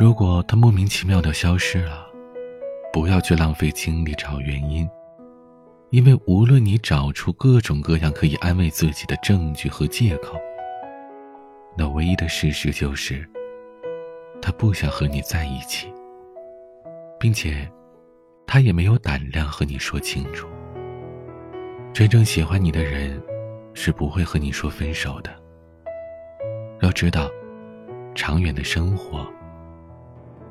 [0.00, 2.06] 如果他莫名其妙的消失了，
[2.90, 4.88] 不要去浪费精力找原因，
[5.90, 10.38] 因为无论你找出各种各样可以安慰自己的证据和借口，
[11.76, 13.28] 那唯一的事实就是，
[14.40, 15.92] 他不想和你在一起，
[17.18, 17.70] 并且，
[18.46, 20.48] 他也没有胆量和你说清楚。
[21.92, 23.22] 真正喜欢你的人，
[23.74, 25.30] 是不会和你说分手的。
[26.80, 27.28] 要知道，
[28.14, 29.30] 长远的生活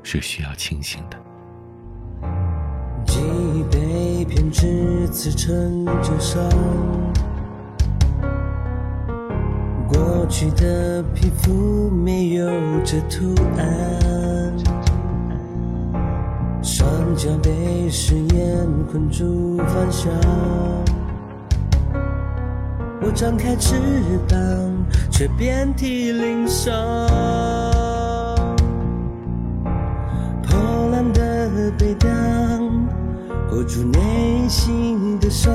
[0.02, 1.16] 是需要清醒的。
[3.06, 3.20] 几
[3.70, 6.42] 杯偏执刺成旧伤，
[9.88, 12.48] 过去的皮肤没有
[12.84, 14.56] 这图案，
[16.62, 20.12] 双脚被誓言困住方向。
[23.02, 23.74] 我张开翅
[24.28, 24.38] 膀，
[25.10, 26.74] 却遍体鳞伤。
[33.52, 35.52] 握住内心的伤。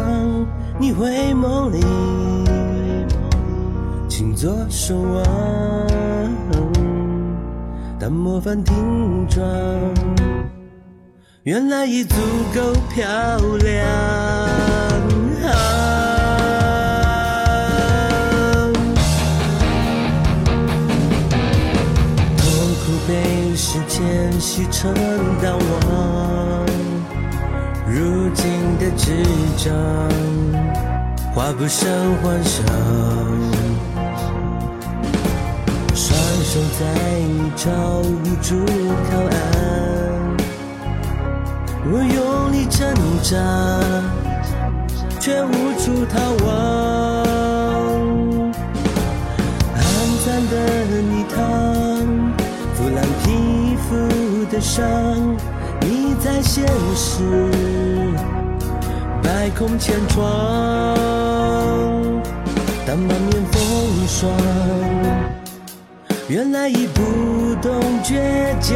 [0.77, 1.79] 你会梦里，
[4.09, 5.23] 请做守望。
[7.97, 9.43] 当模范听装，
[11.43, 12.15] 原来已足
[12.53, 13.03] 够漂
[13.63, 13.87] 亮。
[22.37, 22.45] 痛
[22.81, 24.93] 苦被时间洗成
[25.41, 26.65] 淡忘，
[27.87, 29.23] 如今的执
[29.57, 29.71] 掌，
[31.33, 31.87] 画不上
[32.21, 32.65] 幻想。
[35.93, 36.85] 双手在
[37.19, 38.65] 你找无助
[39.09, 39.37] 靠岸，
[41.85, 42.81] 我用力挣
[43.21, 43.37] 扎，
[45.19, 45.47] 却无
[45.79, 46.13] 处逃
[46.43, 46.47] 亡。
[49.75, 49.83] 暗
[50.25, 50.53] 淡的
[51.01, 51.37] 泥塘，
[52.73, 53.93] 腐烂皮肤。
[54.51, 54.83] 的伤，
[55.87, 56.65] 你在现
[56.95, 57.21] 实
[59.21, 60.95] 百孔千疮。
[62.87, 64.31] 当满面风霜，
[66.27, 68.15] 原来已不懂倔
[68.59, 68.75] 强。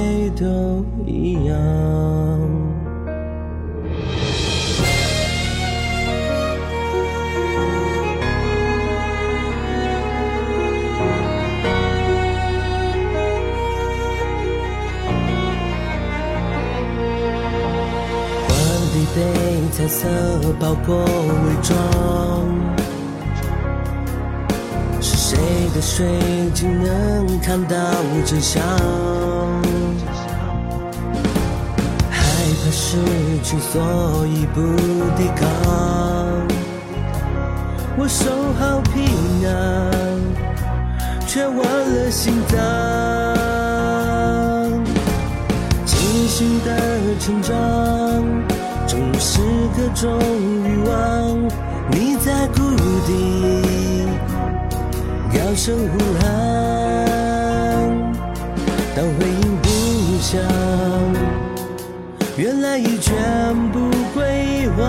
[0.00, 1.54] 谁都一样。
[19.12, 19.20] 被
[19.72, 20.06] 彩色
[20.60, 21.76] 包裹伪装，
[25.00, 25.36] 是谁
[25.74, 26.06] 的水
[26.54, 27.76] 晶能看到
[28.24, 28.62] 真相？
[32.70, 32.96] 害怕失
[33.42, 33.82] 去，所
[34.26, 34.60] 以不
[35.16, 35.48] 抵抗。
[37.98, 39.10] 我收好皮
[39.42, 39.50] 囊，
[41.26, 42.56] 却忘了心脏。
[45.84, 45.98] 精
[46.28, 46.70] 心的
[47.18, 47.52] 成长。
[48.86, 49.40] 总是
[49.76, 50.18] 各种
[50.64, 50.90] 欲望，
[51.92, 52.58] 你在谷
[53.06, 54.06] 底
[55.32, 56.26] 高声呼喊，
[58.96, 59.68] 当回应不
[60.20, 60.40] 响，
[62.40, 63.14] 原来已全
[63.70, 64.80] 部归还。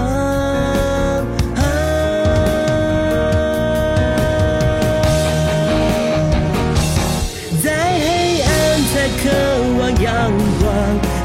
[7.61, 7.65] 在
[7.99, 8.49] 黑暗
[8.87, 9.27] 才渴
[9.77, 10.31] 望阳
[10.61, 10.63] 光。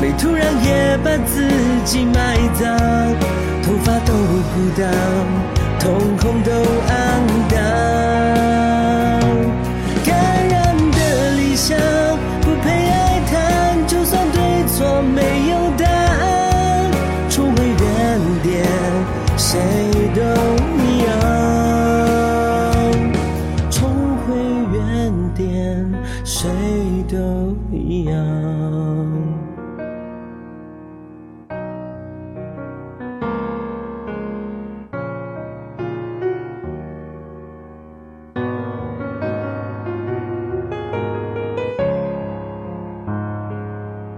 [0.02, 1.46] 没突然也把自
[1.84, 2.76] 己埋葬，
[3.62, 4.12] 头发都
[4.50, 4.84] 枯掉，
[5.78, 6.50] 瞳孔都
[6.88, 6.92] 暗
[7.48, 7.55] 淡。
[19.38, 19.60] 谁
[20.14, 20.22] 都
[20.82, 21.10] 一样。
[23.70, 24.34] 重回
[24.72, 25.86] 原点，
[26.24, 26.48] 谁
[27.08, 27.16] 都
[27.70, 28.14] 一样。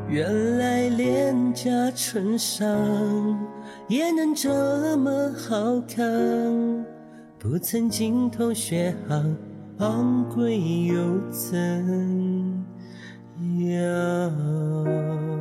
[0.08, 2.66] 原来脸颊纱衬衫
[3.88, 6.85] 也能这么好看，
[7.38, 9.35] 不曾精通学行，
[9.79, 11.49] 昂贵又怎
[13.70, 15.38] 样？